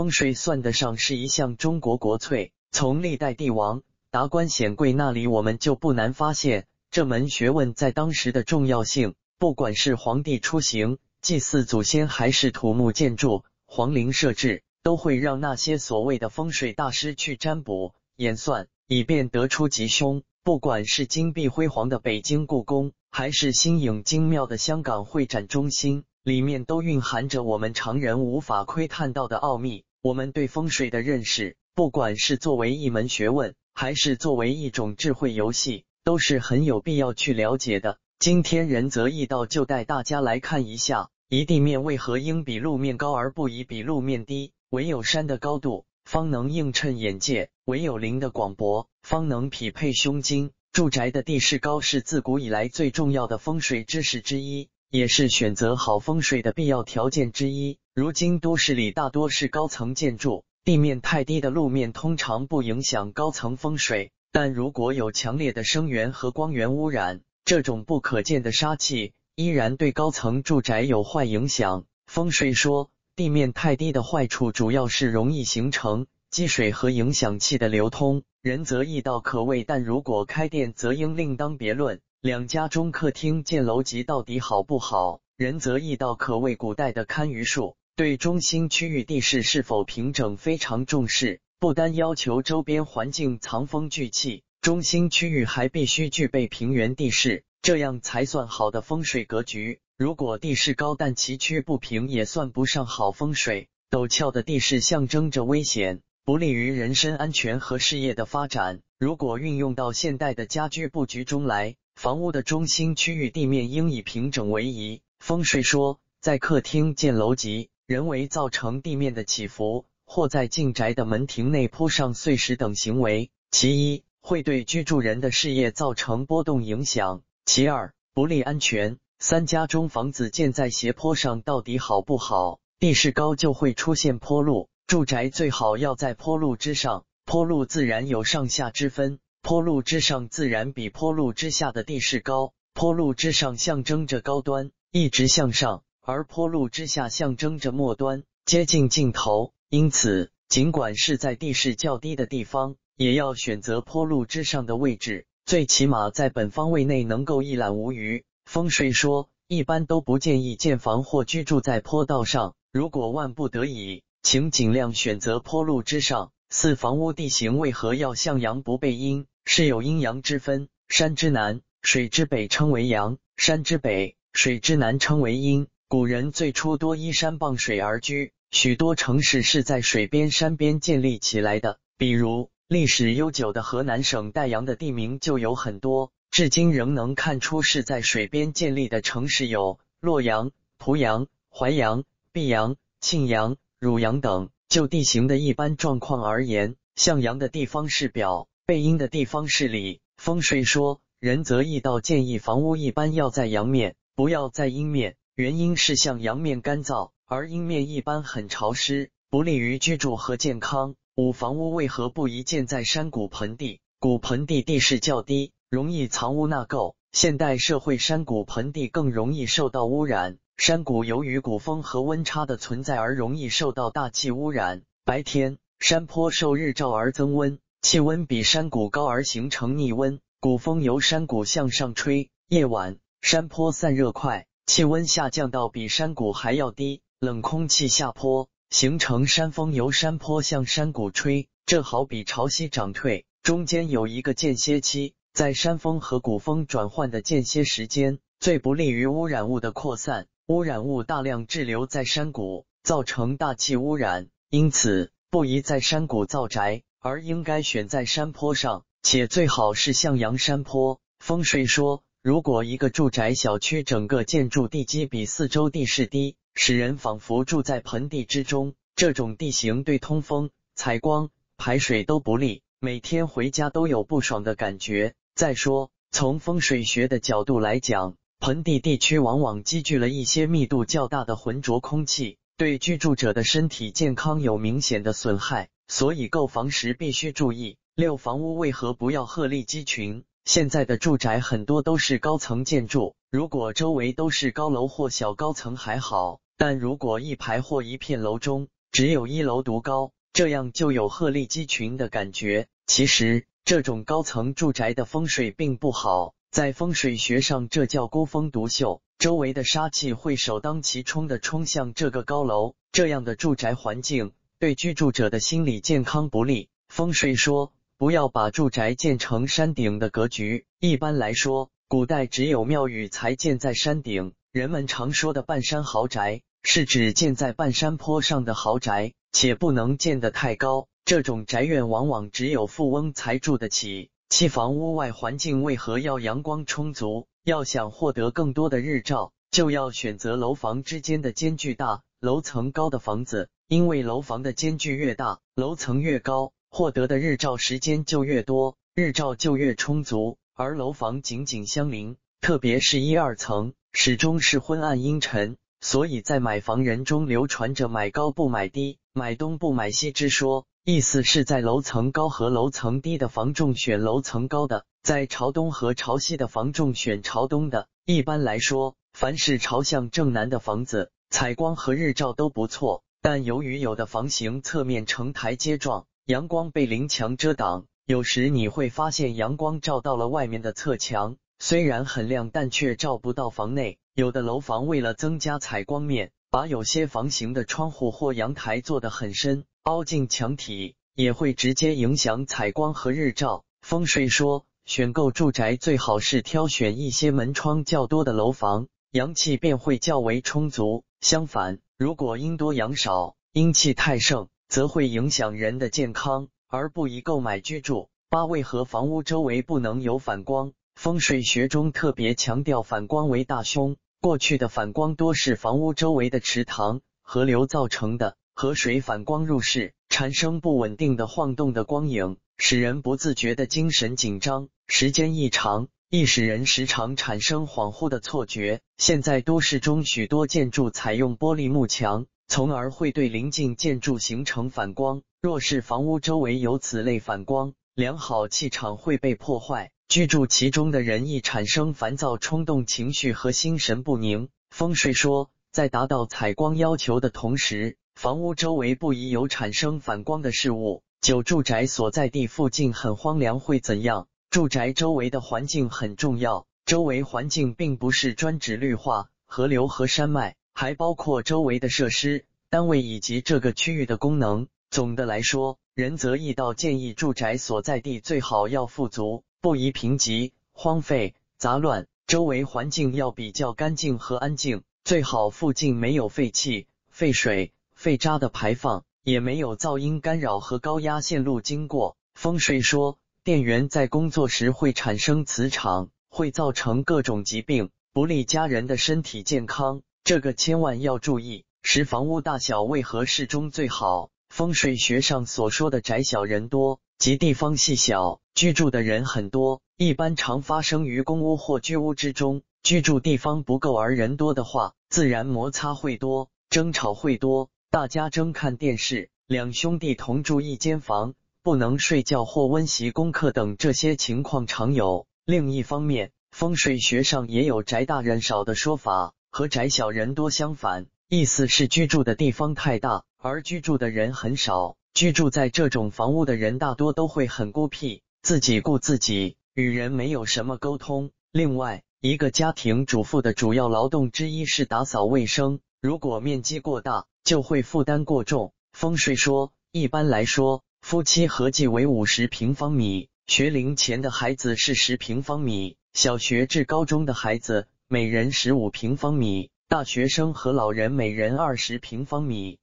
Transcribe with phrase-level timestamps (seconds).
[0.00, 9.12] 风水算得上是一项中国国粹，从历代帝王、达官显贵那里，我们就不难发现这门学问在当时的重要性。
[9.38, 20.22] 不管是皇帝出行、祭祀祖先，还是土木建筑、皇陵设置，都会让那些所谓的风水大师去占卜演算，以便得出吉凶。
[20.42, 26.04] 不管是金碧辉煌的北京故宫，还是新颖精妙的香港会展中心。
[26.22, 29.84] 里面都蕴含着我们常人无法窥探到的奥秘。
[30.02, 37.98] 我们对风水的认识，不管是作为一门学问，还是作为一种智慧游戏，都是很有必要去了解的。
[38.18, 44.52] 今天仁泽易道就带大家来看一下，一地面为何应比路面高而不宜比路面低？
[44.70, 50.50] 唯有山的高度，方能映衬眼界；唯有林的广博，方能匹配胸襟。
[50.72, 54.70] 住宅的地势高是自古以来最重要的风水知识之一。
[54.88, 57.78] 也是选择好风水的必要条件之一。
[57.92, 71.84] 如今都市里大多是高层建筑，地面太低的路面通常不影响高层风水，但如果有强烈的声源和光源污染，这种不可见的杀气依然对高层住宅有坏影响。
[72.06, 78.22] 风水说，地面太低的坏处主要是容易形成积水和影响气的流通。
[78.40, 82.00] 仁则易道可畏，但如果开店，则应另当别论。
[82.20, 85.20] 两家中客厅建楼级到底好不好？
[85.36, 99.80] 仁则易道可谓古代的堪舆术，对中心区域地势是否平整非常重视，不单要求周边环境藏风聚气，中心区域还必须具备平原地势，这样才算好的风水格局。
[99.98, 103.68] 如果地势高但崎岖不平，也算不上好风水。
[103.90, 108.80] 陡峭的地势象征着危险，不利于人身安全和事业的发展。
[108.98, 115.02] 如果运用到现代的家居布局中来，房屋的中心区域地面应以平整为宜。
[115.18, 128.98] 风水说，在客厅建楼级，人为造成地面的起伏，或在进宅的门庭内铺上碎石等行为，其一会对居住人的事业造成波动影响；其二不利安全。
[129.18, 132.60] 三家中房子建在斜坡上到底好不好？
[132.78, 139.18] 地势高就会出现坡路，住宅最好要在坡路之上，坡路自然有上下之分。
[139.42, 149.52] 坡路之上自然比坡路之下的地势高，坡路之上象征着高端，一直向上；而坡路之下象征着末端，接近尽头。
[149.68, 158.24] 因此，尽管是在地势较低的地方，也要选择坡路之上的位置，最起码在本方位内能够一览无余。
[158.44, 166.32] 风水说，一般都不建议建房或居住在坡道上，如果万不得已，请尽量选择坡路之上。
[166.48, 169.26] 四房屋地形为何要向阳不背阴？
[169.44, 175.68] 是有阴阳之分，山之南、水之北称为阳，山之北、水之南称为阴。
[175.90, 181.80] 古人最初多依山傍水而居，许多城市是在水边、山边建立起来的。
[181.98, 194.50] 比如历史悠久的河南省代阳的地名就有很多，至今仍能看出是在水边建立的城市有洛阳、濮阳、淮阳、泌阳、庆阳、汝阳等。
[194.68, 198.46] 就地形的一般状况而言，向阳的地方是表。
[198.64, 205.16] 背阴的地方是里，风水说，仁则易道建议房屋一般要在阳面，不要在阴面。
[205.40, 210.96] 原因是向阳面干燥，而阴面一般很潮湿，不利于居住和健康。
[211.16, 213.80] 五房屋为何不宜建在山谷盆地？
[213.98, 216.92] 谷盆地地势较低，容易藏污纳垢。
[217.12, 220.36] 现代社会山谷盆地更容易受到污染。
[220.58, 224.82] 山谷由于谷风和温差的存在而容易受到大气污染。
[225.06, 227.58] 白天山坡受日照而增温。
[227.80, 232.28] 气温比山谷高而形成逆温，谷风由山谷向上吹。
[232.46, 241.48] 夜晚山坡散热快，气温下降到比山谷还要低，冷空气下坡，形成山风由山坡向山谷吹。
[241.66, 250.26] 这好比潮汐涨退，中间有一个间歇期，在山风和谷风转换的间歇时间，最不利于污染物的扩散。
[250.46, 256.82] 污染物大量滞留在山谷，造成大气污染，因此不宜在山谷造宅。
[256.98, 261.00] 而应该选在山坡上，且最好是向阳山坡。
[261.18, 275.14] 风水说，如果一个住宅小区整个建筑地基比四周地势低，使人仿佛住在盆地之中，这种地形对通风、采光、排水都不利，每天回家都有不爽的感觉。
[275.34, 285.70] 再说，从风水学的角度来讲，盆地地区往往积聚了一些密度较大的浑浊空气，对居住者的身体健康有明显的损害。
[285.88, 287.78] 所以购房时必须注意。
[287.94, 290.22] 六房屋为何不要鹤立鸡群？
[290.52, 302.66] 现在的住宅很多都是高层建筑，如果周围都是高楼或小高层还好，但如果一排或一片楼中只有一楼独高，这样就有鹤立鸡群的感觉。
[302.88, 316.68] 其实这种高层住宅的风水并不好，在风水学上这叫孤峰独秀，周围的杀气会首当其冲的冲向这个高楼，这样的住宅环境对居住者的心理健康不利。
[316.88, 320.64] 风水说，不要把住宅建成山顶的格局。
[320.78, 326.40] 一般来说，古代只有庙宇才建在山顶，人们常说的半山豪宅。
[326.62, 330.88] 是指建在半山坡上的豪宅，且不能建得太高。
[331.04, 334.08] 这种宅院往往只有富翁才住得起。
[334.30, 337.26] 其房屋外环境为何要阳光充足？
[337.44, 343.50] 要想获得更多的日照，就要选择楼房之间的间距大、楼层高的房子。
[343.68, 350.38] 因为楼房的间距越大，楼层越高，获得的日照时间就越多，日照就越充足。
[350.54, 355.56] 而楼房紧紧相邻，特别是一二层，始终是昏暗阴沉。
[355.80, 367.88] 所以在买房人中流传着“买高不买低，买东不买西”之说，意思是在楼层高和楼层低的房中选楼层高的，在朝东和朝西的房中选朝东的。
[368.04, 373.02] 一般来说，凡是朝向正南的房子，采光和日照都不错。
[373.22, 383.98] 但由于有的房型侧面呈台阶状，阳光被临墙遮挡，有时你会发现阳光照到了外面的侧墙，虽然很亮，但却照不到房内。
[384.14, 393.64] 有的楼房为了增加采光面，把有些房型的窗户或阳台做得很深，凹进墙体，也会直接影响采光和日照。
[393.80, 401.02] 风水说，选购住宅最好是挑选一些门窗较多的楼房，阳气便会较为充足。
[401.20, 408.08] 相反，如果阴多阳少，阴气太盛，则会影响人的健康，而不宜购买居住。
[408.28, 410.72] 八、为何房屋周围不能有反光？
[410.94, 413.96] 风水学中特别强调反光为大凶。
[414.20, 424.68] 过去的反光多是房屋周围的池塘、河流造成的，河水反光入室，产生不稳定的晃动的光影，使人不自觉的精神紧张。
[424.86, 428.82] 时间一长，易使人时常产生恍惚的错觉。
[428.98, 435.22] 现在都市中许多建筑采用玻璃幕墙，从而会对邻近建筑形成反光。
[435.40, 439.92] 若是房屋周围有此类反光，良好气场会被破坏。
[440.08, 444.48] 居住其中的人易产生烦躁、冲动情绪和心神不宁。
[444.68, 451.04] 风水说，在达到采光要求的同时，房屋周围不宜有产生反光的事物。
[451.20, 454.26] 九住宅所在地附近很荒凉会怎样？
[454.50, 464.66] 住宅周围的环境很重要，周围环境并不是专指绿化、河流和山脉，还包括周围的设施、单位以及这个区域的功能。
[464.88, 469.44] 总的来说，仁泽义道建议住宅所在地最好要富足。
[469.60, 482.16] 不宜贫瘠、荒废、杂乱，周围环境要比较干净和安静，最好附近没有废气、废水、废渣的排放，也没有噪音干扰和高压线路经过。
[482.34, 491.64] 风水说，电源在工作时会产生磁场，会造成各种疾病，不利家人的身体健康，这个千万要注意。
[491.82, 494.30] 十房屋大小为何适中最好？
[494.48, 497.00] 风水学上所说的宅小人多。
[497.18, 502.62] 即地方细小，居住的人很多，一般常发生于公屋或居屋之中。
[502.82, 515.26] 居住地方不够而人多的话，自然摩擦会多，争吵会多，大家争看电视，两兄弟同住一间房，不能睡觉或温习功课等这些情况常有。
[515.44, 524.96] 另一方面，风水学上也有宅大人少的说法，和宅小人多相反，意思是居住的地方太大，而居住的人很少。
[525.12, 531.32] 居住在这种房屋的人大多都会很孤僻，自己顾自己，与人没有什么沟通。
[531.50, 538.72] 另外，一个家庭主妇的主要劳动之一是打扫卫生，如果面积过大，就会负担过重。
[538.92, 552.76] 风水说，一般来说，夫妻合计为五十平方米，学龄前的孩子是十平方米，小学至高中的孩子每人十五平方米，大学生和老人每人二十平方米。